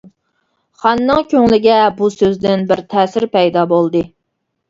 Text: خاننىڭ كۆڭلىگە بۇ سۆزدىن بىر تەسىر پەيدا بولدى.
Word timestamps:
خاننىڭ 0.83 1.19
كۆڭلىگە 1.33 1.75
بۇ 1.99 2.09
سۆزدىن 2.15 2.65
بىر 2.71 2.83
تەسىر 2.95 3.27
پەيدا 3.37 3.67
بولدى. 3.77 4.05